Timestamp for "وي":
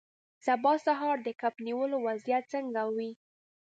2.95-3.11